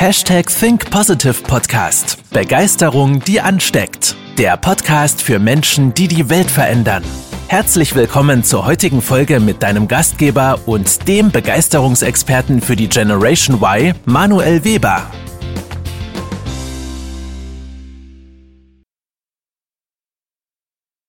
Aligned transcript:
Hashtag 0.00 0.46
Think 0.46 0.92
Positive 0.92 1.42
Podcast. 1.42 2.30
Begeisterung, 2.30 3.18
die 3.18 3.40
ansteckt. 3.40 4.14
Der 4.38 4.56
Podcast 4.56 5.20
für 5.20 5.40
Menschen, 5.40 5.92
die 5.92 6.06
die 6.06 6.30
Welt 6.30 6.48
verändern. 6.48 7.02
Herzlich 7.48 7.96
willkommen 7.96 8.44
zur 8.44 8.64
heutigen 8.64 9.02
Folge 9.02 9.40
mit 9.40 9.60
deinem 9.60 9.88
Gastgeber 9.88 10.60
und 10.66 11.08
dem 11.08 11.32
Begeisterungsexperten 11.32 12.60
für 12.60 12.76
die 12.76 12.88
Generation 12.88 13.60
Y, 13.60 13.92
Manuel 14.04 14.62
Weber. 14.62 15.10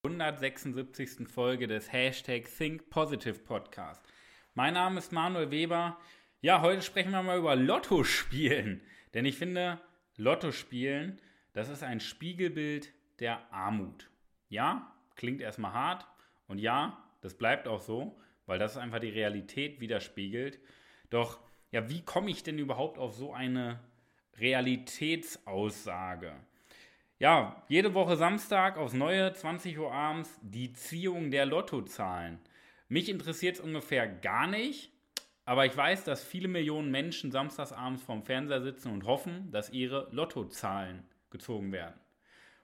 ...176. 0.04 1.28
Folge 1.28 1.68
des 1.68 1.94
Hashtag 1.94 2.46
Think 2.58 2.90
Positive 2.90 3.38
Podcast. 3.38 4.02
Mein 4.56 4.74
Name 4.74 4.98
ist 4.98 5.12
Manuel 5.12 5.52
Weber. 5.52 5.96
Ja, 6.42 6.62
heute 6.62 6.82
sprechen 6.82 7.12
wir 7.12 7.22
mal 7.22 7.38
über 7.38 7.58
Lotto 7.58 8.06
spielen. 8.06 8.80
Denn 9.14 9.26
ich 9.26 9.36
finde, 9.36 9.78
Lotto 10.16 10.54
spielen, 10.54 11.20
das 11.52 11.68
ist 11.68 11.84
ein 11.84 12.00
Spiegelbild 12.00 12.94
der 13.20 13.52
Armut. 13.52 14.10
Ja, 14.48 14.96
klingt 15.18 15.42
erstmal 15.42 15.74
hart. 15.74 16.08
Und 16.48 16.60
ja, 16.60 17.04
das 17.20 17.34
bleibt 17.34 17.68
auch 17.68 17.82
so, 17.82 18.18
weil 18.46 18.58
das 18.58 18.78
einfach 18.78 19.00
die 19.00 19.10
Realität 19.10 19.82
widerspiegelt. 19.82 20.62
Doch, 21.10 21.42
ja, 21.72 21.90
wie 21.90 22.06
komme 22.06 22.32
ich 22.32 22.42
denn 22.42 22.58
überhaupt 22.58 22.98
auf 23.00 23.14
so 23.16 23.34
eine 23.34 23.82
Realitätsaussage? 24.38 26.32
Ja, 27.18 27.66
jede 27.68 27.94
Woche 27.94 28.16
Samstag 28.16 28.78
aufs 28.78 28.94
Neue, 28.94 29.34
20 29.34 29.78
Uhr 29.78 29.92
abends, 29.92 30.40
die 30.42 30.72
Ziehung 30.72 31.32
der 31.32 31.46
Lottozahlen. 31.46 32.40
Mich 32.88 33.10
interessiert 33.10 33.58
es 33.58 33.62
ungefähr 33.62 34.08
gar 34.08 34.48
nicht, 34.48 34.94
aber 35.50 35.66
ich 35.66 35.76
weiß, 35.76 36.04
dass 36.04 36.24
viele 36.24 36.48
Millionen 36.48 36.92
Menschen 36.92 37.32
samstagsabends 37.32 38.04
vorm 38.04 38.22
Fernseher 38.22 38.62
sitzen 38.62 38.92
und 38.92 39.06
hoffen, 39.06 39.50
dass 39.52 39.72
ihre 39.72 40.08
Lottozahlen 40.12 41.04
gezogen 41.32 41.72
werden. 41.72 42.00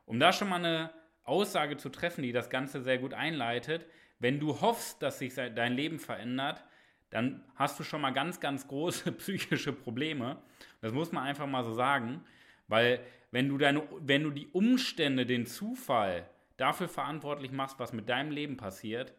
Um 0.06 0.20
da 0.20 0.32
schon 0.32 0.50
mal 0.50 0.58
eine 0.64 0.92
Aussage 1.24 1.78
zu 1.78 1.90
treffen, 1.90 2.22
die 2.22 2.32
das 2.32 2.52
Ganze 2.52 2.84
sehr 2.84 3.00
gut 3.00 3.16
einleitet, 3.16 3.88
wenn 4.20 4.40
du 4.40 4.62
hoffst, 4.62 5.02
dass 5.02 5.18
sich 5.18 5.34
dein 5.34 5.74
Leben 5.74 5.98
verändert, 5.98 6.64
dann 7.10 7.44
hast 7.56 7.80
du 7.80 7.84
schon 7.84 8.02
mal 8.02 8.14
ganz, 8.14 8.40
ganz 8.40 8.68
große 8.68 9.12
psychische 9.14 9.74
Probleme. 9.74 10.38
Das 10.82 10.94
muss 10.94 11.12
man 11.12 11.24
einfach 11.24 11.48
mal 11.48 11.64
so 11.64 11.74
sagen, 11.74 12.24
weil 12.68 13.00
wenn 13.32 13.50
du, 13.50 13.58
deine, 13.58 13.82
wenn 14.02 14.22
du 14.22 14.30
die 14.30 14.50
Umstände, 14.50 15.26
den 15.26 15.48
Zufall 15.48 16.30
dafür 16.58 16.88
verantwortlich 16.88 17.52
machst, 17.52 17.80
was 17.80 17.94
mit 17.94 18.10
deinem 18.10 18.30
Leben 18.30 18.58
passiert, 18.58 19.16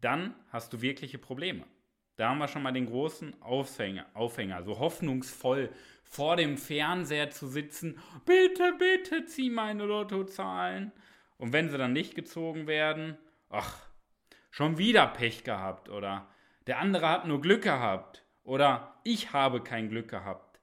dann 0.00 0.36
hast 0.50 0.72
du 0.72 0.82
wirkliche 0.82 1.18
Probleme. 1.18 1.64
Da 2.18 2.30
haben 2.30 2.38
wir 2.38 2.48
schon 2.48 2.64
mal 2.64 2.72
den 2.72 2.86
großen 2.86 3.40
Aufhänger, 3.40 4.04
Aufhänger, 4.12 4.64
so 4.64 4.80
hoffnungsvoll 4.80 5.70
vor 6.02 6.34
dem 6.34 6.58
Fernseher 6.58 7.30
zu 7.30 7.46
sitzen. 7.46 7.96
Bitte, 8.26 8.74
bitte, 8.76 9.24
zieh 9.26 9.50
meine 9.50 9.84
Lottozahlen. 9.84 10.90
Und 11.36 11.52
wenn 11.52 11.70
sie 11.70 11.78
dann 11.78 11.92
nicht 11.92 12.16
gezogen 12.16 12.66
werden, 12.66 13.16
ach, 13.50 13.78
schon 14.50 14.78
wieder 14.78 15.06
Pech 15.06 15.44
gehabt 15.44 15.90
oder 15.90 16.26
der 16.66 16.80
andere 16.80 17.08
hat 17.08 17.28
nur 17.28 17.40
Glück 17.40 17.62
gehabt 17.62 18.24
oder 18.42 19.00
ich 19.04 19.32
habe 19.32 19.62
kein 19.62 19.88
Glück 19.88 20.08
gehabt. 20.08 20.58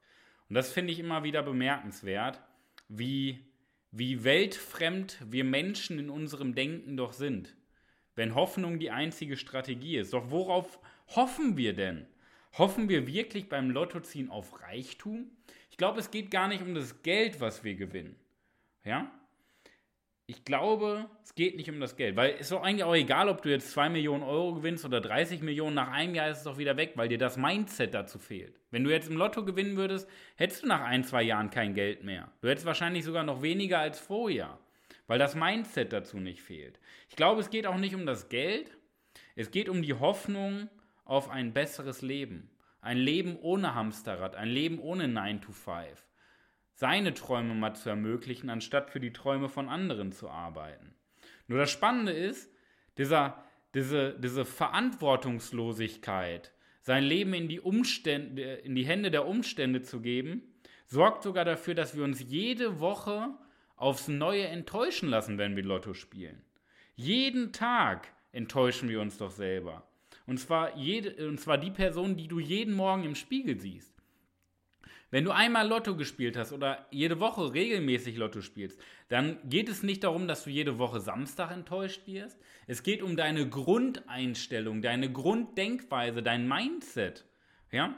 Und 0.49 0.55
das 0.55 0.73
finde 0.73 0.91
ich 0.91 0.99
immer 0.99 1.23
wieder 1.23 1.41
bemerkenswert, 1.41 2.41
wie, 2.89 3.47
wie 3.91 4.25
weltfremd 4.25 5.19
wir 5.25 5.45
Menschen 5.45 5.99
in 5.99 6.09
unserem 6.09 6.53
Denken 6.53 6.97
doch 6.97 7.13
sind. 7.13 7.55
Wenn 8.13 8.35
Hoffnung 8.35 8.77
die 8.77 8.91
einzige 8.91 9.37
Strategie 9.37 9.95
ist. 9.95 10.11
Doch 10.11 10.31
worauf 10.31 10.79
hoffen 11.07 11.57
wir 11.57 11.73
denn? 11.73 12.07
Hoffen 12.57 12.87
wir 12.87 13.05
wirklich 13.05 13.49
beim 13.49 13.69
Lottoziehen 13.69 14.29
auf 14.29 14.61
Reichtum? 14.61 15.29
Ich 15.69 15.77
glaube, 15.77 15.99
es 15.99 16.09
geht 16.09 16.31
gar 16.31 16.47
nicht 16.47 16.61
um 16.61 16.73
das 16.73 17.03
Geld, 17.03 17.41
was 17.41 17.63
wir 17.65 17.75
gewinnen. 17.75 18.15
Ja? 18.85 19.11
Ich 20.27 20.43
glaube, 20.43 21.07
es 21.23 21.35
geht 21.35 21.55
nicht 21.55 21.69
um 21.69 21.79
das 21.79 21.97
Geld, 21.97 22.15
weil 22.15 22.35
es 22.35 22.41
ist 22.41 22.51
doch 22.51 22.63
eigentlich 22.63 22.83
auch 22.83 22.95
egal, 22.95 23.29
ob 23.29 23.43
du 23.43 23.49
jetzt 23.49 23.71
2 23.71 23.89
Millionen 23.89 24.23
Euro 24.23 24.55
gewinnst 24.55 24.83
oder 24.83 24.99
30 24.99 25.41
Millionen, 25.41 25.75
nach 25.75 25.91
einem 25.91 26.15
Jahr 26.15 26.29
ist 26.29 26.39
es 26.39 26.43
doch 26.45 26.57
wieder 26.57 26.77
weg, 26.77 26.93
weil 26.95 27.09
dir 27.09 27.19
das 27.19 27.37
Mindset 27.37 27.93
dazu 27.93 28.17
fehlt. 28.17 28.59
Wenn 28.71 28.83
du 28.83 28.89
jetzt 28.89 29.07
im 29.07 29.17
Lotto 29.17 29.45
gewinnen 29.45 29.77
würdest, 29.77 30.09
hättest 30.35 30.63
du 30.63 30.67
nach 30.67 30.81
ein, 30.81 31.03
zwei 31.03 31.21
Jahren 31.21 31.51
kein 31.51 31.75
Geld 31.75 32.03
mehr. 32.03 32.31
Du 32.41 32.47
hättest 32.47 32.65
wahrscheinlich 32.65 33.03
sogar 33.03 33.23
noch 33.23 33.43
weniger 33.43 33.79
als 33.79 33.99
vorher, 33.99 34.57
weil 35.05 35.19
das 35.19 35.35
Mindset 35.35 35.93
dazu 35.93 36.17
nicht 36.17 36.41
fehlt. 36.41 36.79
Ich 37.09 37.15
glaube, 37.15 37.41
es 37.41 37.51
geht 37.51 37.67
auch 37.67 37.77
nicht 37.77 37.93
um 37.93 38.07
das 38.07 38.27
Geld, 38.29 38.75
es 39.35 39.51
geht 39.51 39.69
um 39.69 39.83
die 39.83 39.93
Hoffnung, 39.93 40.69
auf 41.05 41.29
ein 41.29 41.53
besseres 41.53 42.01
Leben. 42.01 42.49
Ein 42.81 42.97
Leben 42.97 43.37
ohne 43.37 43.73
Hamsterrad, 43.73 44.35
ein 44.35 44.49
Leben 44.49 44.79
ohne 44.79 45.07
9 45.07 45.41
to 45.41 45.53
5. 45.53 46.05
Seine 46.73 47.13
Träume 47.13 47.55
mal 47.55 47.73
zu 47.73 47.89
ermöglichen, 47.89 48.49
anstatt 48.49 48.91
für 48.91 48.99
die 48.99 49.13
Träume 49.13 49.47
von 49.47 49.69
anderen 49.69 50.11
zu 50.11 50.29
arbeiten. 50.29 50.93
Nur 51.47 51.59
das 51.59 51.71
Spannende 51.71 52.11
ist, 52.11 52.51
dieser, 52.97 53.43
diese, 53.73 54.19
diese 54.19 54.45
Verantwortungslosigkeit, 54.45 56.51
sein 56.81 57.03
Leben 57.03 57.33
in 57.33 57.47
die, 57.47 57.59
Umstände, 57.59 58.55
in 58.55 58.75
die 58.75 58.85
Hände 58.85 59.09
der 59.09 59.25
Umstände 59.25 59.81
zu 59.81 60.01
geben, 60.01 60.43
sorgt 60.85 61.23
sogar 61.23 61.45
dafür, 61.45 61.73
dass 61.73 61.95
wir 61.95 62.03
uns 62.03 62.21
jede 62.21 62.79
Woche 62.79 63.33
aufs 63.75 64.07
Neue 64.07 64.47
enttäuschen 64.47 65.09
lassen, 65.09 65.37
wenn 65.37 65.55
wir 65.55 65.63
Lotto 65.63 65.93
spielen. 65.93 66.41
Jeden 66.95 67.51
Tag 67.51 68.07
enttäuschen 68.31 68.89
wir 68.89 69.01
uns 69.01 69.17
doch 69.17 69.31
selber. 69.31 69.87
Und 70.27 70.39
zwar, 70.39 70.75
jede, 70.77 71.27
und 71.27 71.39
zwar 71.39 71.57
die 71.57 71.71
Person, 71.71 72.17
die 72.17 72.27
du 72.27 72.39
jeden 72.39 72.73
Morgen 72.73 73.03
im 73.03 73.15
Spiegel 73.15 73.59
siehst. 73.59 73.95
Wenn 75.11 75.23
du 75.23 75.31
einmal 75.31 75.67
Lotto 75.67 75.95
gespielt 75.95 76.35
hast 76.35 76.51
oder 76.51 76.87
jede 76.89 77.19
Woche 77.19 77.53
regelmäßig 77.53 78.17
Lotto 78.17 78.41
spielst, 78.41 78.81
dann 79.07 79.37
geht 79.47 79.69
es 79.69 79.83
nicht 79.83 80.03
darum, 80.03 80.27
dass 80.27 80.43
du 80.43 80.49
jede 80.49 80.79
Woche 80.79 80.99
Samstag 80.99 81.51
enttäuscht 81.51 82.07
wirst. 82.07 82.37
Es 82.67 82.81
geht 82.81 83.03
um 83.03 83.15
deine 83.15 83.47
Grundeinstellung, 83.47 84.81
deine 84.81 85.11
Grunddenkweise, 85.11 86.23
dein 86.23 86.47
Mindset. 86.47 87.23
Ja? 87.71 87.95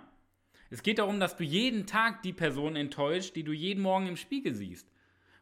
Es 0.69 0.83
geht 0.83 0.99
darum, 0.99 1.19
dass 1.19 1.37
du 1.37 1.43
jeden 1.43 1.87
Tag 1.87 2.21
die 2.23 2.33
Person 2.33 2.75
enttäuscht, 2.75 3.35
die 3.35 3.43
du 3.43 3.53
jeden 3.53 3.81
Morgen 3.81 4.07
im 4.07 4.17
Spiegel 4.17 4.53
siehst. 4.53 4.91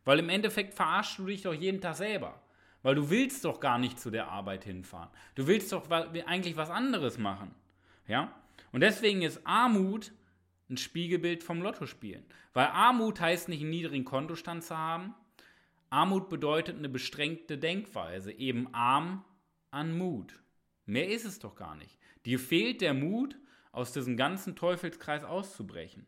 Weil 0.03 0.19
im 0.19 0.29
Endeffekt 0.29 0.75
verarschst 0.75 1.17
du 1.17 1.25
dich 1.25 1.41
doch 1.41 1.53
jeden 1.53 1.81
Tag 1.81 1.95
selber. 1.95 2.41
Weil 2.85 2.93
du 2.93 3.09
willst 3.09 3.43
doch 3.45 3.59
gar 3.59 3.79
nicht 3.79 3.99
zu 3.99 4.11
der 4.11 4.27
Arbeit 4.27 4.63
hinfahren. 4.63 5.09
Du 5.33 5.47
willst 5.47 5.71
doch 5.71 5.89
eigentlich 5.89 6.55
was 6.55 6.69
anderes 6.69 7.17
machen. 7.17 7.49
Ja? 8.07 8.31
Und 8.71 8.81
deswegen 8.81 9.23
ist 9.23 9.41
Armut 9.43 10.11
ein 10.69 10.77
Spiegelbild 10.77 11.41
vom 11.41 11.63
Lottospielen. 11.63 12.23
Weil 12.53 12.67
Armut 12.67 13.19
heißt 13.19 13.49
nicht 13.49 13.61
einen 13.61 13.71
niedrigen 13.71 14.05
Kontostand 14.05 14.63
zu 14.63 14.77
haben. 14.77 15.15
Armut 15.89 16.29
bedeutet 16.29 16.77
eine 16.77 16.87
bestrengte 16.87 17.57
Denkweise, 17.57 18.31
eben 18.31 18.71
arm 18.71 19.25
an 19.71 19.97
Mut. 19.97 20.39
Mehr 20.85 21.09
ist 21.09 21.25
es 21.25 21.39
doch 21.39 21.55
gar 21.55 21.75
nicht. 21.75 21.97
Dir 22.27 22.37
fehlt 22.37 22.81
der 22.81 22.93
Mut, 22.93 23.35
aus 23.71 23.93
diesem 23.93 24.15
ganzen 24.15 24.55
Teufelskreis 24.55 25.23
auszubrechen. 25.23 26.05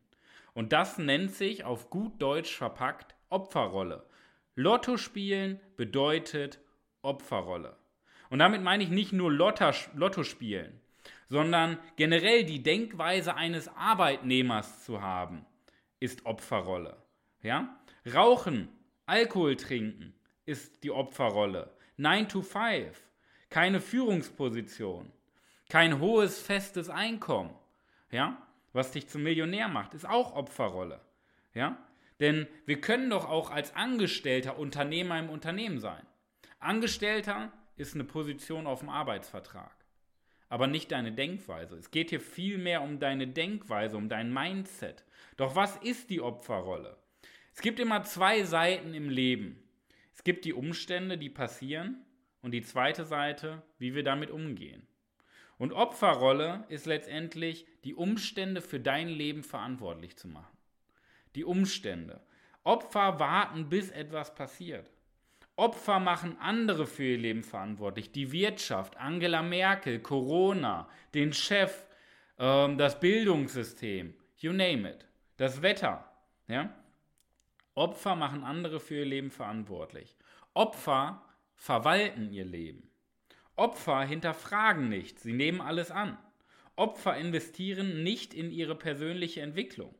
Und 0.53 0.73
das 0.73 0.99
nennt 0.99 1.31
sich 1.31 1.63
auf 1.63 1.89
gut 1.89 2.21
Deutsch 2.21 2.55
verpackt 2.55 3.15
Opferrolle. 3.29 4.05
Lotto 4.53 4.97
spielen 4.97 5.59
bedeutet 5.75 6.59
Opferrolle. 7.07 7.75
Und 8.29 8.39
damit 8.39 8.61
meine 8.61 8.83
ich 8.83 8.89
nicht 8.89 9.13
nur 9.13 9.31
Lotto 9.31 10.23
spielen, 10.23 10.79
sondern 11.29 11.77
generell 11.95 12.43
die 12.43 12.61
Denkweise 12.61 13.35
eines 13.35 13.67
Arbeitnehmers 13.69 14.85
zu 14.85 15.01
haben, 15.01 15.45
ist 15.99 16.25
Opferrolle. 16.25 16.97
Ja? 17.41 17.77
Rauchen, 18.13 18.69
Alkohol 19.05 19.55
trinken 19.55 20.13
ist 20.45 20.83
die 20.83 20.91
Opferrolle. 20.91 21.71
9 21.97 22.29
to 22.29 22.41
5, 22.41 23.01
keine 23.49 23.81
Führungsposition, 23.81 25.11
kein 25.69 25.99
hohes 25.99 26.39
festes 26.39 26.89
Einkommen, 26.89 27.53
ja? 28.11 28.41
was 28.71 28.91
dich 28.91 29.07
zum 29.07 29.23
Millionär 29.23 29.67
macht, 29.67 29.93
ist 29.93 30.07
auch 30.07 30.35
Opferrolle. 30.35 31.01
Ja? 31.53 31.77
Denn 32.19 32.47
wir 32.65 32.81
können 32.81 33.09
doch 33.09 33.27
auch 33.27 33.51
als 33.51 33.75
Angestellter 33.75 34.57
Unternehmer 34.57 35.19
im 35.19 35.29
Unternehmen 35.29 35.79
sein. 35.79 36.05
Angestellter 36.59 37.51
ist 37.75 37.93
eine 37.93 38.03
Position 38.03 38.65
auf 38.65 38.79
dem 38.79 38.89
Arbeitsvertrag, 38.89 39.75
aber 40.49 40.65
nicht 40.65 40.91
deine 40.91 41.11
Denkweise. 41.11 41.75
Es 41.77 41.91
geht 41.91 42.09
hier 42.09 42.19
vielmehr 42.19 42.81
um 42.81 42.99
deine 42.99 43.27
Denkweise, 43.27 43.95
um 43.95 44.09
dein 44.09 44.33
Mindset. 44.33 45.05
Doch 45.37 45.55
was 45.55 45.77
ist 45.77 46.09
die 46.09 46.19
Opferrolle? 46.19 46.97
Es 47.53 47.61
gibt 47.61 47.79
immer 47.79 48.03
zwei 48.03 48.43
Seiten 48.43 48.95
im 48.95 49.09
Leben. 49.09 49.63
Es 50.13 50.23
gibt 50.23 50.45
die 50.45 50.53
Umstände, 50.53 51.17
die 51.17 51.29
passieren 51.29 52.03
und 52.41 52.51
die 52.51 52.63
zweite 52.63 53.05
Seite, 53.05 53.61
wie 53.77 53.93
wir 53.93 54.03
damit 54.03 54.31
umgehen. 54.31 54.87
Und 55.59 55.73
Opferrolle 55.73 56.65
ist 56.69 56.87
letztendlich 56.87 57.67
die 57.83 57.93
Umstände 57.93 58.61
für 58.61 58.79
dein 58.79 59.09
Leben 59.09 59.43
verantwortlich 59.43 60.17
zu 60.17 60.27
machen. 60.27 60.57
Die 61.35 61.45
Umstände. 61.45 62.21
Opfer 62.63 63.19
warten, 63.19 63.69
bis 63.69 63.91
etwas 63.91 64.33
passiert. 64.33 64.91
Opfer 65.57 65.99
machen 65.99 66.37
andere 66.39 66.85
für 66.85 67.03
ihr 67.03 67.17
Leben 67.17 67.43
verantwortlich. 67.43 68.11
Die 68.11 68.31
Wirtschaft, 68.31 68.95
Angela 68.97 69.41
Merkel, 69.41 69.99
Corona, 69.99 70.87
den 71.15 71.33
Chef, 71.33 71.87
ähm, 72.37 72.77
das 72.77 72.99
Bildungssystem, 72.99 74.13
you 74.37 74.53
name 74.53 74.87
it. 74.87 75.07
Das 75.37 75.63
Wetter. 75.63 76.09
Ja? 76.47 76.73
Opfer 77.73 78.15
machen 78.15 78.43
andere 78.43 78.79
für 78.79 78.99
ihr 78.99 79.05
Leben 79.05 79.31
verantwortlich. 79.31 80.15
Opfer 80.53 81.23
verwalten 81.55 82.31
ihr 82.31 82.45
Leben. 82.45 82.91
Opfer 83.55 84.03
hinterfragen 84.03 84.89
nichts, 84.89 85.23
sie 85.23 85.33
nehmen 85.33 85.61
alles 85.61 85.89
an. 85.89 86.19
Opfer 86.75 87.17
investieren 87.17 88.03
nicht 88.03 88.35
in 88.35 88.51
ihre 88.51 88.75
persönliche 88.75 89.41
Entwicklung. 89.41 89.95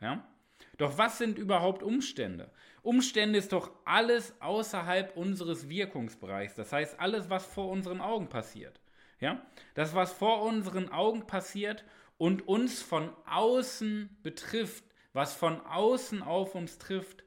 Ja? 0.00 0.26
Doch 0.76 0.98
was 0.98 1.18
sind 1.18 1.38
überhaupt 1.38 1.82
Umstände? 1.82 2.50
Umstände 2.82 3.38
ist 3.38 3.52
doch 3.52 3.70
alles 3.84 4.34
außerhalb 4.40 5.16
unseres 5.16 5.68
Wirkungsbereichs. 5.68 6.54
Das 6.54 6.72
heißt, 6.72 7.00
alles, 7.00 7.30
was 7.30 7.46
vor 7.46 7.68
unseren 7.68 8.00
Augen 8.00 8.28
passiert. 8.28 8.80
Ja? 9.20 9.44
Das, 9.74 9.94
was 9.94 10.12
vor 10.12 10.42
unseren 10.42 10.90
Augen 10.90 11.26
passiert 11.26 11.84
und 12.18 12.46
uns 12.46 12.82
von 12.82 13.10
außen 13.26 14.18
betrifft, 14.22 14.84
was 15.12 15.34
von 15.34 15.60
außen 15.60 16.22
auf 16.22 16.54
uns 16.54 16.78
trifft. 16.78 17.24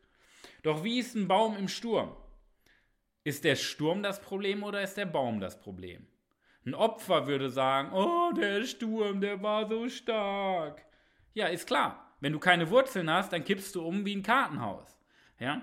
Doch 0.63 0.83
wie 0.83 0.99
ist 0.99 1.15
ein 1.15 1.27
Baum 1.27 1.57
im 1.57 1.67
Sturm? 1.67 2.15
Ist 3.23 3.43
der 3.43 3.55
Sturm 3.55 4.03
das 4.03 4.21
Problem 4.21 4.63
oder 4.63 4.81
ist 4.81 4.95
der 4.95 5.05
Baum 5.05 5.39
das 5.39 5.59
Problem? 5.59 6.07
Ein 6.65 6.75
Opfer 6.75 7.27
würde 7.27 7.49
sagen, 7.49 7.91
oh, 7.93 8.31
der 8.33 8.63
Sturm, 8.65 9.21
der 9.21 9.41
war 9.41 9.67
so 9.67 9.89
stark. 9.89 10.85
Ja, 11.33 11.47
ist 11.47 11.67
klar. 11.67 12.08
Wenn 12.19 12.33
du 12.33 12.39
keine 12.39 12.69
Wurzeln 12.69 13.09
hast, 13.09 13.31
dann 13.31 13.43
kippst 13.43 13.75
du 13.75 13.85
um 13.85 14.05
wie 14.05 14.15
ein 14.15 14.23
Kartenhaus. 14.23 14.99
Ja? 15.39 15.61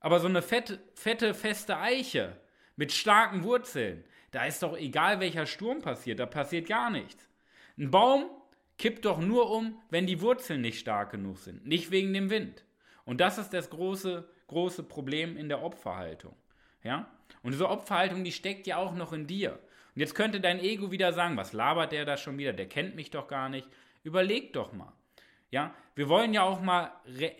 Aber 0.00 0.20
so 0.20 0.28
eine 0.28 0.42
fette, 0.42 0.80
fette, 0.94 1.34
feste 1.34 1.78
Eiche 1.78 2.36
mit 2.76 2.92
starken 2.92 3.42
Wurzeln, 3.42 4.04
da 4.30 4.44
ist 4.44 4.62
doch 4.62 4.76
egal, 4.76 5.20
welcher 5.20 5.46
Sturm 5.46 5.80
passiert, 5.80 6.20
da 6.20 6.26
passiert 6.26 6.68
gar 6.68 6.90
nichts. 6.90 7.28
Ein 7.78 7.90
Baum 7.90 8.30
kippt 8.76 9.04
doch 9.04 9.18
nur 9.18 9.50
um, 9.50 9.80
wenn 9.90 10.06
die 10.06 10.20
Wurzeln 10.20 10.60
nicht 10.60 10.78
stark 10.78 11.10
genug 11.10 11.38
sind, 11.38 11.66
nicht 11.66 11.90
wegen 11.90 12.12
dem 12.12 12.30
Wind. 12.30 12.64
Und 13.04 13.20
das 13.20 13.38
ist 13.38 13.54
das 13.54 13.70
große, 13.70 14.28
große 14.48 14.82
Problem 14.82 15.36
in 15.36 15.48
der 15.48 15.62
Opferhaltung. 15.62 16.36
Ja? 16.84 17.10
Und 17.42 17.52
diese 17.52 17.68
Opferhaltung, 17.68 18.22
die 18.24 18.32
steckt 18.32 18.66
ja 18.66 18.76
auch 18.76 18.94
noch 18.94 19.12
in 19.12 19.26
dir. 19.26 19.58
Und 19.94 20.00
jetzt 20.00 20.14
könnte 20.14 20.40
dein 20.40 20.60
Ego 20.60 20.90
wieder 20.90 21.12
sagen, 21.12 21.36
was 21.36 21.52
labert 21.52 21.92
der 21.92 22.04
da 22.04 22.16
schon 22.16 22.38
wieder? 22.38 22.52
Der 22.52 22.68
kennt 22.68 22.94
mich 22.94 23.10
doch 23.10 23.26
gar 23.26 23.48
nicht. 23.48 23.66
Überleg 24.04 24.52
doch 24.52 24.72
mal. 24.72 24.92
Ja, 25.50 25.74
wir 25.94 26.08
wollen 26.08 26.34
ja 26.34 26.42
auch 26.42 26.60
mal 26.60 26.92
äh, 27.18 27.30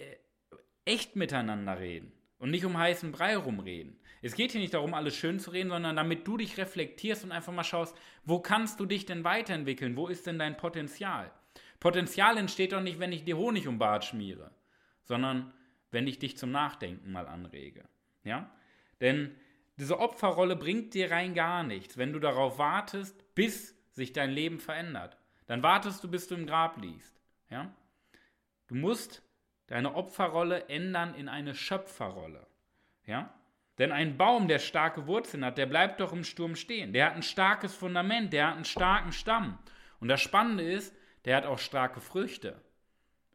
echt 0.84 1.16
miteinander 1.16 1.78
reden 1.78 2.12
und 2.38 2.50
nicht 2.50 2.64
um 2.64 2.78
heißen 2.78 3.12
Brei 3.12 3.36
rumreden. 3.36 3.98
Es 4.22 4.34
geht 4.34 4.52
hier 4.52 4.60
nicht 4.60 4.74
darum, 4.74 4.94
alles 4.94 5.14
schön 5.14 5.38
zu 5.38 5.50
reden, 5.50 5.70
sondern 5.70 5.96
damit 5.96 6.26
du 6.26 6.36
dich 6.36 6.56
reflektierst 6.58 7.24
und 7.24 7.32
einfach 7.32 7.52
mal 7.52 7.64
schaust, 7.64 7.96
wo 8.24 8.40
kannst 8.40 8.80
du 8.80 8.86
dich 8.86 9.06
denn 9.06 9.24
weiterentwickeln? 9.24 9.96
Wo 9.96 10.08
ist 10.08 10.26
denn 10.26 10.38
dein 10.38 10.56
Potenzial? 10.56 11.30
Potenzial 11.78 12.36
entsteht 12.36 12.72
doch 12.72 12.80
nicht, 12.80 12.98
wenn 12.98 13.12
ich 13.12 13.24
dir 13.24 13.36
Honig 13.36 13.68
um 13.68 13.78
Bart 13.78 14.04
schmiere, 14.04 14.50
sondern 15.04 15.52
wenn 15.90 16.06
ich 16.06 16.18
dich 16.18 16.36
zum 16.36 16.50
Nachdenken 16.50 17.12
mal 17.12 17.28
anrege. 17.28 17.84
Ja? 18.24 18.50
Denn 19.00 19.36
diese 19.78 20.00
Opferrolle 20.00 20.56
bringt 20.56 20.94
dir 20.94 21.10
rein 21.10 21.34
gar 21.34 21.62
nichts, 21.62 21.96
wenn 21.96 22.12
du 22.12 22.18
darauf 22.18 22.58
wartest, 22.58 23.34
bis 23.34 23.76
sich 23.92 24.12
dein 24.12 24.30
Leben 24.30 24.58
verändert. 24.58 25.16
Dann 25.46 25.62
wartest 25.62 26.02
du, 26.02 26.10
bis 26.10 26.26
du 26.26 26.34
im 26.34 26.46
Grab 26.46 26.80
liegst. 26.82 27.20
Ja? 27.48 27.72
Du 28.68 28.74
musst 28.74 29.22
deine 29.66 29.94
Opferrolle 29.94 30.68
ändern 30.68 31.14
in 31.14 31.28
eine 31.28 31.54
Schöpferrolle. 31.54 32.46
Ja? 33.06 33.34
Denn 33.78 33.92
ein 33.92 34.16
Baum, 34.16 34.48
der 34.48 34.58
starke 34.58 35.06
Wurzeln 35.06 35.44
hat, 35.44 35.58
der 35.58 35.66
bleibt 35.66 36.00
doch 36.00 36.12
im 36.12 36.24
Sturm 36.24 36.56
stehen. 36.56 36.92
Der 36.92 37.06
hat 37.06 37.14
ein 37.14 37.22
starkes 37.22 37.74
Fundament, 37.74 38.32
der 38.32 38.48
hat 38.48 38.56
einen 38.56 38.64
starken 38.64 39.12
Stamm. 39.12 39.58
Und 40.00 40.08
das 40.08 40.20
Spannende 40.20 40.64
ist, 40.64 40.94
der 41.24 41.36
hat 41.36 41.46
auch 41.46 41.58
starke 41.58 42.00
Früchte. 42.00 42.60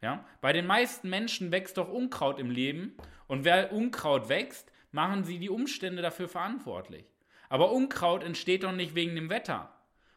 Ja? 0.00 0.24
Bei 0.40 0.52
den 0.52 0.66
meisten 0.66 1.08
Menschen 1.08 1.50
wächst 1.50 1.78
doch 1.78 1.88
Unkraut 1.88 2.38
im 2.38 2.50
Leben. 2.50 2.96
Und 3.26 3.44
wer 3.44 3.72
Unkraut 3.72 4.28
wächst, 4.28 4.70
machen 4.92 5.24
sie 5.24 5.38
die 5.38 5.50
Umstände 5.50 6.02
dafür 6.02 6.28
verantwortlich. 6.28 7.06
Aber 7.48 7.72
Unkraut 7.72 8.22
entsteht 8.22 8.64
doch 8.64 8.72
nicht 8.72 8.94
wegen 8.94 9.14
dem 9.14 9.30
Wetter 9.30 9.74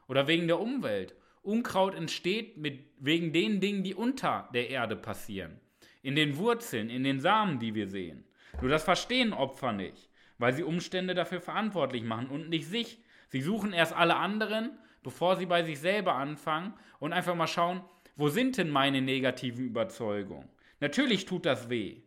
oder 0.08 0.28
wegen 0.28 0.48
der 0.48 0.60
Umwelt 0.60 1.16
Unkraut 1.48 1.96
entsteht 1.96 2.58
mit, 2.58 2.84
wegen 3.00 3.32
den 3.32 3.62
Dingen, 3.62 3.84
die 3.84 3.96
unter 3.96 4.50
der 4.54 4.70
Erde 4.70 4.98
passieren. 4.98 5.62
In 6.02 6.16
den 6.16 6.38
Wurzeln, 6.38 6.90
in 6.90 7.04
den 7.04 7.22
Samen, 7.22 7.60
die 7.60 7.74
wir 7.74 7.88
sehen. 7.88 8.26
Nur 8.60 8.70
das 8.70 8.84
verstehen 8.84 9.32
Opfer 9.32 9.72
nicht, 9.72 10.10
weil 10.38 10.54
sie 10.54 10.64
Umstände 10.64 11.14
dafür 11.14 11.40
verantwortlich 11.40 12.04
machen 12.04 12.28
und 12.28 12.50
nicht 12.50 12.68
sich. 12.68 13.02
Sie 13.30 13.42
suchen 13.42 13.72
erst 13.72 13.94
alle 13.94 14.18
anderen, 14.18 14.78
bevor 15.04 15.38
sie 15.38 15.46
bei 15.46 15.64
sich 15.64 15.80
selber 15.80 16.16
anfangen 16.16 16.74
und 17.00 17.14
einfach 17.14 17.36
mal 17.36 17.48
schauen, 17.48 17.82
wo 18.18 18.28
sind 18.28 18.58
denn 18.58 18.70
meine 18.70 19.02
negativen 19.02 19.66
Überzeugungen? 19.66 20.50
Natürlich 20.82 21.26
tut 21.26 21.46
das 21.46 21.70
weh. 21.70 22.02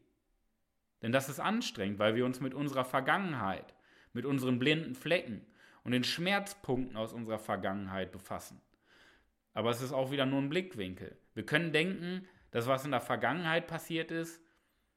Denn 1.02 1.12
das 1.12 1.30
ist 1.30 1.40
anstrengend, 1.40 1.98
weil 1.98 2.14
wir 2.14 2.26
uns 2.26 2.40
mit 2.40 2.52
unserer 2.52 2.84
Vergangenheit, 2.84 3.74
mit 4.12 4.26
unseren 4.26 4.58
blinden 4.58 4.94
Flecken 4.94 5.46
und 5.82 5.92
den 5.92 6.04
Schmerzpunkten 6.04 6.96
aus 6.96 7.14
unserer 7.14 7.38
Vergangenheit 7.38 8.12
befassen. 8.12 8.60
Aber 9.52 9.70
es 9.70 9.82
ist 9.82 9.92
auch 9.92 10.10
wieder 10.10 10.26
nur 10.26 10.40
ein 10.40 10.48
Blickwinkel. 10.48 11.18
Wir 11.34 11.44
können 11.44 11.72
denken, 11.72 12.26
das, 12.50 12.66
was 12.66 12.84
in 12.84 12.90
der 12.90 13.00
Vergangenheit 13.00 13.66
passiert 13.66 14.10
ist, 14.10 14.42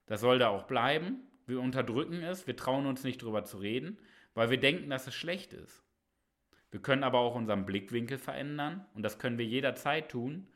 das 0.05 0.21
soll 0.21 0.39
da 0.39 0.49
auch 0.49 0.63
bleiben. 0.63 1.27
Wir 1.45 1.59
unterdrücken 1.59 2.23
es, 2.23 2.47
wir 2.47 2.55
trauen 2.55 2.85
uns 2.85 3.03
nicht 3.03 3.21
drüber 3.21 3.43
zu 3.43 3.57
reden, 3.57 3.97
weil 4.33 4.49
wir 4.49 4.59
denken, 4.59 4.89
dass 4.89 5.07
es 5.07 5.13
schlecht 5.13 5.53
ist. 5.53 5.83
Wir 6.71 6.81
können 6.81 7.03
aber 7.03 7.19
auch 7.19 7.35
unseren 7.35 7.65
Blickwinkel 7.65 8.17
verändern 8.17 8.85
und 8.93 9.03
das 9.03 9.19
können 9.19 9.37
wir 9.37 9.45
jederzeit 9.45 10.09
tun 10.09 10.47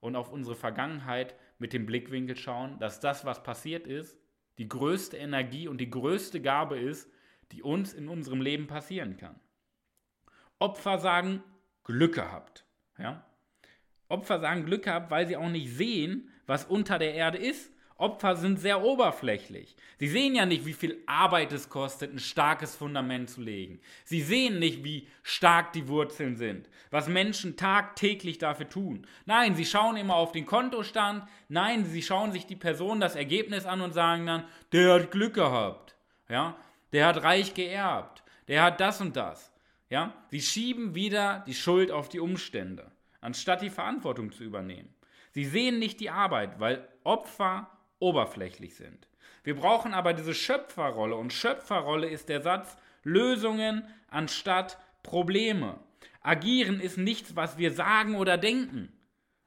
und 0.00 0.16
auf 0.16 0.30
unsere 0.30 0.54
Vergangenheit 0.54 1.34
mit 1.58 1.72
dem 1.72 1.86
Blickwinkel 1.86 2.36
schauen, 2.36 2.78
dass 2.78 3.00
das, 3.00 3.24
was 3.24 3.42
passiert 3.42 3.86
ist, 3.86 4.18
die 4.58 4.68
größte 4.68 5.16
Energie 5.16 5.66
und 5.66 5.78
die 5.78 5.90
größte 5.90 6.40
Gabe 6.40 6.78
ist, 6.78 7.10
die 7.52 7.62
uns 7.62 7.92
in 7.92 8.08
unserem 8.08 8.40
Leben 8.40 8.66
passieren 8.66 9.16
kann. 9.16 9.40
Opfer 10.58 10.98
sagen, 10.98 11.42
Glück 11.82 12.14
gehabt. 12.14 12.64
Ja? 12.98 13.26
Opfer 14.08 14.40
sagen 14.40 14.66
Glück 14.66 14.84
gehabt, 14.84 15.10
weil 15.10 15.26
sie 15.26 15.36
auch 15.36 15.48
nicht 15.48 15.74
sehen, 15.74 16.30
was 16.46 16.64
unter 16.64 16.98
der 16.98 17.14
Erde 17.14 17.38
ist. 17.38 17.70
Opfer 17.96 18.34
sind 18.34 18.58
sehr 18.58 18.82
oberflächlich. 18.82 19.76
Sie 19.98 20.08
sehen 20.08 20.34
ja 20.34 20.46
nicht, 20.46 20.66
wie 20.66 20.72
viel 20.72 21.02
Arbeit 21.06 21.52
es 21.52 21.68
kostet, 21.68 22.12
ein 22.12 22.18
starkes 22.18 22.74
Fundament 22.74 23.30
zu 23.30 23.40
legen. 23.40 23.80
Sie 24.04 24.20
sehen 24.20 24.58
nicht, 24.58 24.82
wie 24.82 25.06
stark 25.22 25.72
die 25.72 25.86
Wurzeln 25.86 26.34
sind, 26.36 26.68
was 26.90 27.06
Menschen 27.06 27.56
tagtäglich 27.56 28.38
dafür 28.38 28.68
tun. 28.68 29.06
Nein, 29.26 29.54
sie 29.54 29.64
schauen 29.64 29.96
immer 29.96 30.16
auf 30.16 30.32
den 30.32 30.44
Kontostand. 30.44 31.22
Nein, 31.48 31.84
sie 31.84 32.02
schauen 32.02 32.32
sich 32.32 32.46
die 32.46 32.56
Person 32.56 32.98
das 32.98 33.14
Ergebnis 33.14 33.64
an 33.64 33.80
und 33.80 33.94
sagen 33.94 34.26
dann, 34.26 34.44
der 34.72 34.94
hat 34.94 35.12
Glück 35.12 35.34
gehabt. 35.34 35.94
Ja, 36.28 36.56
der 36.92 37.06
hat 37.06 37.22
reich 37.22 37.54
geerbt. 37.54 38.24
Der 38.48 38.64
hat 38.64 38.80
das 38.80 39.00
und 39.00 39.14
das. 39.14 39.52
Ja, 39.88 40.12
sie 40.30 40.42
schieben 40.42 40.96
wieder 40.96 41.44
die 41.46 41.54
Schuld 41.54 41.92
auf 41.92 42.08
die 42.08 42.20
Umstände 42.20 42.90
anstatt 43.24 43.62
die 43.62 43.70
Verantwortung 43.70 44.32
zu 44.32 44.44
übernehmen. 44.44 44.94
Sie 45.32 45.44
sehen 45.44 45.78
nicht 45.78 45.98
die 46.00 46.10
Arbeit, 46.10 46.60
weil 46.60 46.86
Opfer 47.02 47.70
oberflächlich 47.98 48.76
sind. 48.76 49.08
Wir 49.42 49.56
brauchen 49.56 49.94
aber 49.94 50.12
diese 50.12 50.34
Schöpferrolle 50.34 51.16
und 51.16 51.32
Schöpferrolle 51.32 52.08
ist 52.08 52.28
der 52.28 52.42
Satz 52.42 52.76
Lösungen 53.02 53.82
anstatt 54.08 54.78
Probleme. 55.02 55.80
Agieren 56.22 56.80
ist 56.80 56.98
nichts, 56.98 57.34
was 57.34 57.58
wir 57.58 57.72
sagen 57.72 58.14
oder 58.14 58.38
denken. 58.38 58.92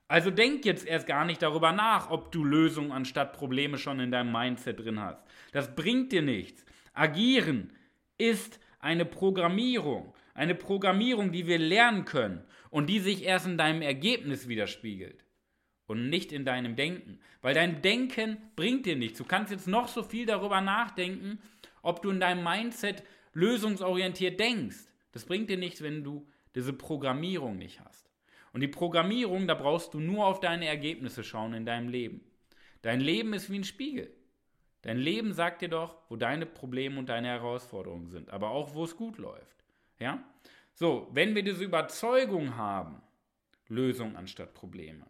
Also 0.07 0.31
denk 0.31 0.65
jetzt 0.65 0.86
erst 0.86 1.07
gar 1.07 1.25
nicht 1.25 1.41
darüber 1.41 1.72
nach, 1.72 2.10
ob 2.10 2.31
du 2.31 2.43
Lösungen 2.43 2.91
anstatt 2.91 3.34
Probleme 3.34 3.77
schon 3.77 4.00
in 4.00 4.12
deinem 4.12 4.31
Mindset 4.31 4.79
drin 4.79 5.00
hast. 5.00 5.24
Das 5.51 5.75
bringt 5.75 6.12
dir 6.12 6.22
nichts. 6.22 6.65
Agieren 6.93 7.74
ist 8.17 8.60
eine 8.79 9.05
Programmierung. 9.05 10.13
Eine 10.34 10.55
Programmierung, 10.55 11.31
die 11.31 11.48
wir 11.48 11.57
lernen 11.57 12.05
können 12.05 12.43
und 12.69 12.88
die 12.88 13.00
sich 13.00 13.24
erst 13.24 13.45
in 13.45 13.57
deinem 13.57 13.81
Ergebnis 13.81 14.47
widerspiegelt 14.47 15.25
und 15.88 16.09
nicht 16.09 16.31
in 16.31 16.45
deinem 16.45 16.75
Denken. 16.75 17.19
Weil 17.41 17.53
dein 17.53 17.81
Denken 17.81 18.38
bringt 18.55 18.86
dir 18.86 18.95
nichts. 18.95 19.17
Du 19.17 19.25
kannst 19.25 19.51
jetzt 19.51 19.67
noch 19.67 19.88
so 19.88 20.03
viel 20.03 20.25
darüber 20.25 20.62
nachdenken, 20.62 21.39
ob 21.81 22.01
du 22.01 22.09
in 22.09 22.19
deinem 22.19 22.43
Mindset 22.43 23.03
lösungsorientiert 23.33 24.39
denkst. 24.39 24.77
Das 25.12 25.25
bringt 25.25 25.50
dir 25.50 25.57
nichts, 25.57 25.81
wenn 25.81 26.03
du 26.03 26.27
diese 26.55 26.74
Programmierung 26.74 27.57
nicht 27.57 27.79
hast. 27.79 28.09
Und 28.53 28.62
die 28.62 28.67
Programmierung, 28.67 29.47
da 29.47 29.53
brauchst 29.53 29.93
du 29.93 30.00
nur 30.00 30.25
auf 30.25 30.39
deine 30.39 30.67
Ergebnisse 30.67 31.24
schauen 31.24 31.53
in 31.53 31.65
deinem 31.65 31.89
Leben. 31.89 32.21
Dein 32.81 33.00
Leben 33.01 33.33
ist 33.33 33.50
wie 33.50 33.59
ein 33.59 33.63
Spiegel. 33.63 34.12
Dein 34.81 34.97
Leben 34.97 35.33
sagt 35.33 35.62
dir 35.62 35.69
doch, 35.69 35.97
wo 36.09 36.15
deine 36.15 36.45
Probleme 36.45 36.97
und 36.97 37.09
deine 37.09 37.27
Herausforderungen 37.27 38.09
sind, 38.09 38.29
aber 38.29 38.51
auch 38.51 38.74
wo 38.74 38.83
es 38.83 38.95
gut 38.95 39.17
läuft. 39.17 39.63
Ja? 40.00 40.24
So, 40.79 41.07
wenn 41.12 41.34
wir 41.34 41.41
diese 41.41 41.63
Überzeugung 41.63 42.55
haben, 42.55 43.01
Lösung 43.67 44.15
anstatt 44.15 44.53
Probleme, 44.53 45.07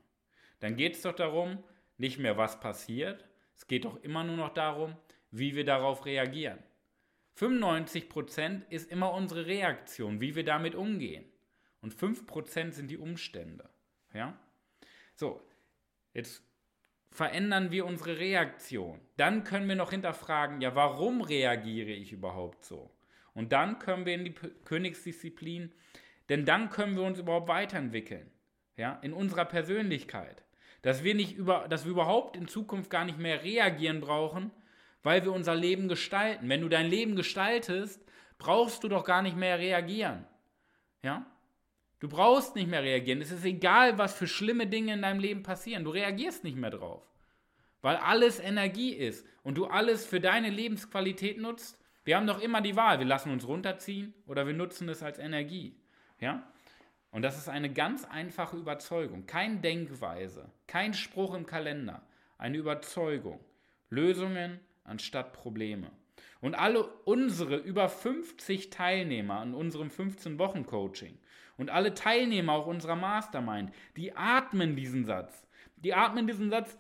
dann 0.62 0.78
geht 0.78 0.96
es 0.96 1.02
doch 1.02 1.14
darum, 1.14 1.62
nicht 1.98 2.20
mehr 2.20 2.38
was 2.38 2.62
passiert, 2.62 3.26
es 3.54 3.68
geht 3.68 3.84
doch 3.84 4.02
immer 4.02 4.24
nur 4.24 4.38
noch 4.38 4.54
darum, 4.54 4.96
wie 5.30 5.58
wir 5.58 5.66
darauf 5.66 6.06
reagieren. 6.06 6.64
95% 7.38 8.62
ist 8.70 8.90
immer 8.90 9.12
unsere 9.12 9.46
Reaktion, 9.46 10.22
wie 10.22 10.36
wir 10.36 10.46
damit 10.46 10.74
umgehen. 10.74 11.26
Und 11.82 11.94
5% 11.94 12.72
sind 12.72 12.90
die 12.90 12.98
Umstände. 12.98 13.70
Ja? 14.14 14.40
So, 15.16 15.46
jetzt 16.14 16.44
verändern 17.12 17.72
wir 17.72 17.86
unsere 17.86 18.18
Reaktion. 18.20 19.02
Dann 19.18 19.44
können 19.44 19.68
wir 19.68 19.76
noch 19.76 19.92
hinterfragen, 19.92 20.62
ja, 20.62 20.76
warum 20.76 21.20
reagiere 21.22 21.92
ich 21.92 22.14
überhaupt 22.14 22.64
so? 22.64 22.90
Und 23.38 23.52
dann 23.52 23.78
können 23.78 24.08
wir 24.08 24.16
in 24.16 24.26
die 24.26 24.34
Königsdisziplin, 24.66 25.72
denn 26.28 26.44
dann 26.44 26.72
können 26.72 26.96
wir 26.96 27.04
uns 27.04 27.20
überhaupt 27.20 27.48
weiterentwickeln, 27.48 28.32
ja, 28.78 28.98
in 29.04 29.14
unserer 29.14 29.46
Persönlichkeit. 29.46 30.44
Dass 30.82 31.04
wir 31.04 31.14
nicht 31.14 31.38
über, 31.38 31.68
dass 31.70 31.86
wir 31.86 31.92
überhaupt 31.92 32.36
in 32.36 32.48
Zukunft 32.48 32.90
gar 32.90 33.06
nicht 33.06 33.20
mehr 33.20 33.44
reagieren 33.44 34.02
brauchen, 34.02 34.50
weil 35.04 35.24
wir 35.24 35.32
unser 35.34 35.54
Leben 35.54 35.88
gestalten. 35.88 36.50
Wenn 36.50 36.62
du 36.62 36.68
dein 36.68 36.88
Leben 36.88 37.16
gestaltest, 37.16 38.04
brauchst 38.40 38.84
du 38.84 38.88
doch 38.88 39.06
gar 39.06 39.22
nicht 39.22 39.38
mehr 39.38 39.60
reagieren. 39.60 40.26
Ja? 41.04 41.28
Du 42.00 42.10
brauchst 42.10 42.56
nicht 42.56 42.68
mehr 42.68 42.82
reagieren. 42.82 43.22
Es 43.22 43.30
ist 43.30 43.46
egal, 43.46 44.00
was 44.00 44.16
für 44.16 44.28
schlimme 44.28 44.66
Dinge 44.66 44.94
in 44.94 45.04
deinem 45.04 45.20
Leben 45.20 45.44
passieren. 45.44 45.84
Du 45.84 45.92
reagierst 45.92 46.44
nicht 46.44 46.58
mehr 46.58 46.72
drauf. 46.72 47.04
Weil 47.84 47.98
alles 47.98 48.40
Energie 48.40 48.94
ist 48.94 49.28
und 49.44 49.60
du 49.60 49.68
alles 49.68 50.08
für 50.08 50.20
deine 50.20 50.50
Lebensqualität 50.50 51.38
nutzt. 51.38 51.78
Wir 52.08 52.16
haben 52.16 52.26
doch 52.26 52.42
immer 52.42 52.62
die 52.62 52.78
Wahl. 52.78 53.00
Wir 53.00 53.06
lassen 53.06 53.34
uns 53.34 53.46
runterziehen 53.46 54.14
oder 54.28 54.48
wir 54.48 54.54
nutzen 54.54 54.88
es 54.88 55.04
als 55.04 55.20
Energie. 55.20 55.76
Ja? 56.22 56.42
Und 57.12 57.22
das 57.22 57.38
ist 57.38 57.50
eine 57.50 57.70
ganz 57.70 58.06
einfache 58.06 58.56
Überzeugung. 58.56 59.26
Kein 59.26 59.62
Denkweise, 59.62 60.50
kein 60.68 60.94
Spruch 60.94 61.34
im 61.34 61.46
Kalender. 61.46 62.02
Eine 62.38 62.60
Überzeugung. 62.60 63.42
Lösungen 63.90 64.62
anstatt 64.86 65.34
Probleme. 65.34 65.92
Und 66.40 66.56
alle 66.56 66.86
unsere 67.04 67.58
über 67.58 67.90
50 67.90 68.70
Teilnehmer 68.70 69.42
an 69.42 69.54
unserem 69.54 69.90
15-Wochen-Coaching 69.90 71.18
und 71.58 71.70
alle 71.72 71.94
Teilnehmer 71.94 72.54
auch 72.54 72.68
unserer 72.68 72.96
Mastermind, 72.96 73.74
die 73.98 74.16
atmen 74.16 74.78
diesen 74.78 75.04
Satz. 75.04 75.46
Die 75.76 75.94
atmen 75.94 76.26
diesen 76.26 76.52
Satz 76.52 76.78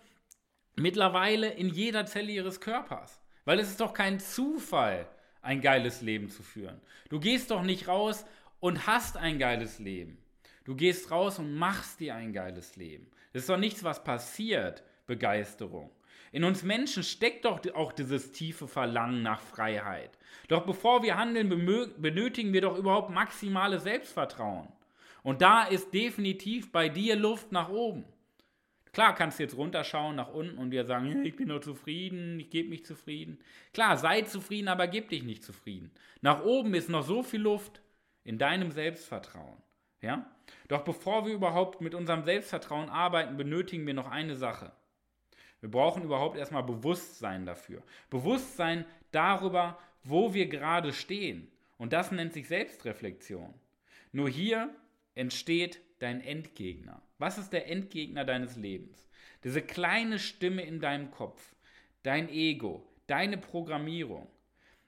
mittlerweile 0.77 1.49
in 1.49 1.67
jeder 1.67 2.05
Zelle 2.05 2.31
ihres 2.31 2.61
Körpers. 2.61 3.21
Weil 3.43 3.59
es 3.59 3.67
ist 3.67 3.81
doch 3.81 3.93
kein 3.93 4.21
Zufall, 4.21 5.05
ein 5.47 5.61
geiles 5.61 6.01
Leben 6.01 6.29
zu 6.29 6.43
führen. 6.43 6.81
Du 7.09 7.19
gehst 7.21 7.51
doch 7.51 7.63
nicht 7.63 7.87
raus 7.87 8.25
und 8.59 8.85
hast 8.85 9.15
ein 9.15 9.39
geiles 9.39 9.79
Leben. 9.79 10.17
Du 10.65 10.75
gehst 10.75 11.09
raus 11.09 11.39
und 11.39 11.55
machst 11.55 12.01
dir 12.01 12.15
ein 12.15 12.33
geiles 12.33 12.75
Leben. 12.75 13.09
Das 13.31 13.43
ist 13.43 13.49
doch 13.49 13.57
nichts, 13.57 13.83
was 13.85 14.03
passiert, 14.03 14.83
Begeisterung. 15.05 15.89
In 16.33 16.43
uns 16.43 16.63
Menschen 16.63 17.01
steckt 17.01 17.45
doch 17.45 17.61
auch 17.73 17.93
dieses 17.93 18.33
tiefe 18.33 18.67
Verlangen 18.67 19.23
nach 19.23 19.39
Freiheit. 19.39 20.17
Doch 20.49 20.65
bevor 20.65 21.01
wir 21.01 21.15
handeln, 21.15 21.47
benötigen 21.47 22.51
wir 22.51 22.61
doch 22.61 22.77
überhaupt 22.77 23.09
maximales 23.09 23.83
Selbstvertrauen. 23.83 24.67
Und 25.23 25.41
da 25.41 25.63
ist 25.63 25.93
definitiv 25.93 26.73
bei 26.73 26.89
dir 26.89 27.15
Luft 27.15 27.53
nach 27.53 27.69
oben. 27.69 28.03
Klar 28.97 29.13
kannst 29.13 29.37
du 29.37 29.43
jetzt 29.43 29.55
runterschauen 29.55 30.15
nach 30.15 30.33
unten 30.33 30.57
und 30.57 30.71
dir 30.71 30.83
sagen, 30.83 31.23
ich 31.23 31.35
bin 31.35 31.49
nur 31.49 31.61
zufrieden, 31.61 32.39
ich 32.39 32.49
gebe 32.49 32.69
mich 32.69 32.83
zufrieden. 32.83 33.37
Klar, 33.71 33.95
sei 33.95 34.23
zufrieden, 34.23 34.69
aber 34.69 34.87
gib 34.87 35.09
dich 35.09 35.21
nicht 35.21 35.43
zufrieden. 35.43 35.91
Nach 36.21 36.43
oben 36.43 36.73
ist 36.73 36.89
noch 36.89 37.03
so 37.03 37.21
viel 37.21 37.41
Luft 37.41 37.83
in 38.23 38.39
deinem 38.39 38.71
Selbstvertrauen. 38.71 39.61
Ja? 40.01 40.25
Doch 40.67 40.81
bevor 40.81 41.27
wir 41.27 41.35
überhaupt 41.35 41.79
mit 41.79 41.93
unserem 41.93 42.23
Selbstvertrauen 42.23 42.89
arbeiten, 42.89 43.37
benötigen 43.37 43.85
wir 43.85 43.93
noch 43.93 44.09
eine 44.09 44.35
Sache. 44.35 44.71
Wir 45.61 45.69
brauchen 45.69 46.01
überhaupt 46.01 46.35
erstmal 46.35 46.63
Bewusstsein 46.63 47.45
dafür. 47.45 47.83
Bewusstsein 48.09 48.83
darüber, 49.11 49.77
wo 50.01 50.33
wir 50.33 50.47
gerade 50.47 50.91
stehen. 50.91 51.51
Und 51.77 51.93
das 51.93 52.11
nennt 52.11 52.33
sich 52.33 52.47
Selbstreflexion. 52.47 53.53
Nur 54.11 54.27
hier 54.27 54.73
entsteht 55.13 55.81
dein 55.99 56.21
Endgegner. 56.21 57.01
Was 57.17 57.37
ist 57.37 57.51
der 57.51 57.69
Endgegner 57.69 58.25
deines 58.25 58.55
Lebens? 58.55 59.07
Diese 59.43 59.61
kleine 59.61 60.19
Stimme 60.19 60.63
in 60.63 60.79
deinem 60.79 61.11
Kopf, 61.11 61.55
dein 62.03 62.29
Ego, 62.29 62.87
deine 63.07 63.37
Programmierung. 63.37 64.27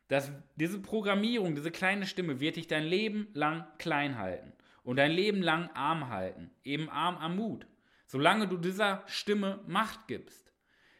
Das, 0.08 0.32
diese 0.56 0.82
Programmierung, 0.82 1.56
diese 1.56 1.72
kleine 1.72 2.08
Stimme 2.08 2.39
wird 2.39 2.56
dich 2.56 2.68
dein 2.68 2.86
Leben 2.86 3.28
lang 3.34 3.66
klein 3.78 4.18
halten 4.18 4.54
und 4.84 4.96
dein 4.96 5.12
Leben 5.12 5.42
lang 5.42 5.70
arm 5.75 6.10
halten, 6.10 6.50
eben 6.63 6.89
arm 6.89 7.18
am 7.18 7.36
Mut, 7.36 7.68
solange 8.08 8.48
du 8.48 8.58
dieser 8.58 9.04
Stimme 9.06 9.63
Macht 9.68 10.08
gibst. 10.08 10.51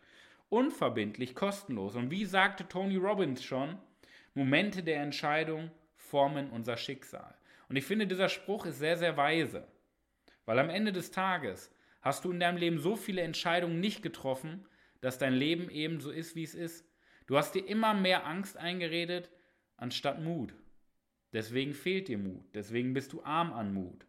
unverbindlich, 0.49 1.35
kostenlos. 1.35 1.97
Und 1.97 2.11
wie 2.11 2.25
sagte 2.25 2.69
Tony 2.69 2.97
Robbins 2.97 3.43
schon, 3.43 3.79
Momente 4.35 4.83
der 4.83 5.03
Entscheidung 5.03 5.71
formen 5.97 6.51
unser 6.51 6.77
Schicksal. 6.77 7.35
Und 7.69 7.77
ich 7.77 7.85
finde, 7.85 8.07
dieser 8.07 8.29
Spruch 8.29 8.67
ist 8.67 8.79
sehr, 8.79 8.97
sehr 8.97 9.17
weise. 9.17 9.67
Weil 10.45 10.59
am 10.59 10.71
Ende 10.71 10.93
des 10.93 11.11
Tages 11.11 11.73
hast 12.07 12.25
du 12.25 12.33
in 12.33 12.41
deinem 12.41 12.57
Leben 12.57 12.79
so 12.79 12.97
viele 12.97 13.23
Entscheidungen 13.23 13.81
nicht 13.81 14.03
getroffen, 14.03 14.67
dass 15.01 15.19
dein 15.19 15.35
Leben 15.35 15.71
eben 15.71 16.01
so 16.01 16.11
ist, 16.11 16.37
wie 16.37 16.45
es 16.45 16.55
ist. 16.55 16.87
Du 17.27 17.37
hast 17.37 17.55
dir 17.55 17.67
immer 17.67 17.95
mehr 17.95 18.27
Angst 18.27 18.57
eingeredet, 18.57 19.31
anstatt 19.77 20.23
Mut. 20.23 20.55
Deswegen 21.33 21.75
fehlt 21.75 22.09
dir 22.09 22.19
Mut. 22.19 22.45
Deswegen 22.55 22.95
bist 22.95 23.13
du 23.13 23.23
arm 23.23 23.53
an 23.53 23.75
Mut. 23.75 24.07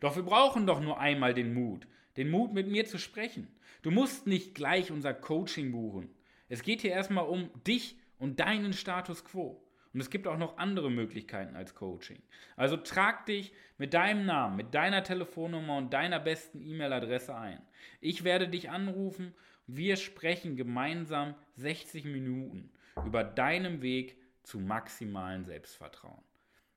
Doch 0.00 0.16
wir 0.16 0.22
brauchen 0.22 0.66
doch 0.66 0.80
nur 0.80 1.00
einmal 1.00 1.32
den 1.32 1.54
Mut 1.54 1.86
den 2.16 2.30
Mut, 2.30 2.52
mit 2.52 2.68
mir 2.68 2.86
zu 2.86 2.98
sprechen. 2.98 3.48
Du 3.82 3.90
musst 3.90 4.26
nicht 4.26 4.54
gleich 4.54 4.90
unser 4.90 5.14
Coaching 5.14 5.72
buchen. 5.72 6.10
Es 6.48 6.62
geht 6.62 6.80
hier 6.80 6.92
erstmal 6.92 7.26
um 7.26 7.50
dich 7.66 7.96
und 8.18 8.40
deinen 8.40 8.72
Status 8.72 9.24
quo. 9.24 9.62
Und 9.96 10.02
es 10.02 10.10
gibt 10.10 10.26
auch 10.26 10.36
noch 10.36 10.58
andere 10.58 10.90
Möglichkeiten 10.90 11.56
als 11.56 11.74
Coaching. 11.74 12.20
Also 12.54 12.76
trag 12.76 13.24
dich 13.24 13.54
mit 13.78 13.94
deinem 13.94 14.26
Namen, 14.26 14.54
mit 14.54 14.74
deiner 14.74 15.02
Telefonnummer 15.02 15.78
und 15.78 15.94
deiner 15.94 16.20
besten 16.20 16.60
E-Mail-Adresse 16.60 17.34
ein. 17.34 17.62
Ich 18.02 18.22
werde 18.22 18.46
dich 18.46 18.68
anrufen. 18.68 19.34
Wir 19.66 19.96
sprechen 19.96 20.54
gemeinsam 20.54 21.34
60 21.54 22.04
Minuten 22.04 22.70
über 23.06 23.24
deinen 23.24 23.80
Weg 23.80 24.18
zu 24.42 24.60
maximalen 24.60 25.46
Selbstvertrauen. 25.46 26.22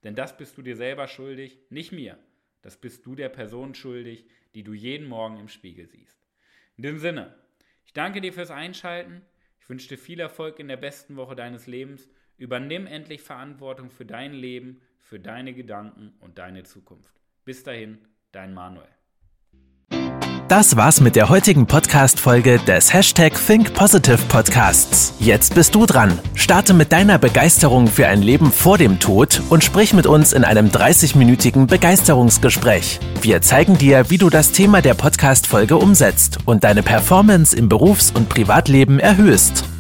Denn 0.06 0.16
das 0.16 0.38
bist 0.38 0.58
du 0.58 0.62
dir 0.62 0.78
selber 0.78 1.10
schuldig, 1.10 1.60
nicht 1.70 1.92
mir. 1.92 2.18
Das 2.62 2.78
bist 2.78 3.06
du 3.06 3.16
der 3.16 3.28
Person 3.28 3.76
schuldig, 3.76 4.30
die 4.56 4.64
du 4.64 4.72
jeden 4.72 5.10
Morgen 5.10 5.42
im 5.42 5.50
Spiegel 5.50 5.90
siehst. 5.90 6.26
In 6.78 6.84
diesem 6.84 7.00
Sinne, 7.00 7.36
ich 7.86 7.92
danke 7.92 8.22
dir 8.22 8.32
fürs 8.32 8.50
Einschalten. 8.50 9.24
Ich 9.60 9.68
wünsche 9.68 9.90
dir 9.90 9.98
viel 9.98 10.22
Erfolg 10.22 10.58
in 10.60 10.70
der 10.70 10.78
besten 10.78 11.18
Woche 11.18 11.36
deines 11.36 11.68
Lebens. 11.68 12.10
Übernimm 12.40 12.88
endlich 12.88 13.22
Verantwortung 13.22 13.90
für 13.90 14.06
dein 14.06 14.32
Leben, 14.32 14.80
für 14.98 15.20
deine 15.20 15.54
Gedanken 15.54 16.14
und 16.22 16.38
deine 16.38 16.64
Zukunft. 16.64 17.14
Bis 17.44 17.64
dahin, 17.64 17.98
dein 18.32 18.54
Manuel. 18.54 18.88
Das 20.48 20.78
war's 20.78 21.02
mit 21.02 21.18
der 21.18 21.30
heutigen 21.30 21.68
Podcast-Folge 21.68 22.60
des 22.60 22.94
Hashtag 22.94 23.34
Think 23.46 23.74
Podcasts. 23.74 25.14
Jetzt 25.20 25.54
bist 25.54 25.76
du 25.76 25.86
dran. 25.86 26.18
Starte 26.34 26.74
mit 26.74 26.94
deiner 26.94 27.20
Begeisterung 27.20 27.88
für 27.88 28.08
ein 28.08 28.22
Leben 28.22 28.52
vor 28.52 28.78
dem 28.78 29.00
Tod 29.00 29.42
und 29.50 29.64
sprich 29.64 29.94
mit 29.94 30.08
uns 30.08 30.32
in 30.32 30.46
einem 30.46 30.70
30-minütigen 30.70 31.68
Begeisterungsgespräch. 31.68 33.00
Wir 33.22 33.42
zeigen 33.42 33.78
dir, 33.78 34.10
wie 34.10 34.18
du 34.18 34.30
das 34.30 34.54
Thema 34.54 34.82
der 34.82 34.94
Podcast-Folge 34.94 35.76
umsetzt 35.76 36.40
und 36.46 36.64
deine 36.64 36.84
Performance 36.84 37.56
im 37.56 37.68
Berufs- 37.68 38.12
und 38.12 38.30
Privatleben 38.30 39.00
erhöhst. 39.00 39.66